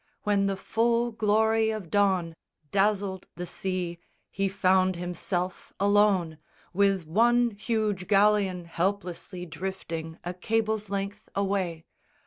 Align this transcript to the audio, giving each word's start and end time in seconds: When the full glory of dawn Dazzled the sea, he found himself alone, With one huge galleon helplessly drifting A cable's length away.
When 0.23 0.47
the 0.47 0.57
full 0.57 1.11
glory 1.11 1.69
of 1.69 1.91
dawn 1.91 2.35
Dazzled 2.71 3.27
the 3.35 3.45
sea, 3.45 3.99
he 4.31 4.49
found 4.49 4.95
himself 4.95 5.73
alone, 5.79 6.39
With 6.73 7.05
one 7.05 7.51
huge 7.51 8.07
galleon 8.07 8.65
helplessly 8.65 9.45
drifting 9.45 10.17
A 10.23 10.33
cable's 10.33 10.89
length 10.89 11.29
away. 11.35 11.85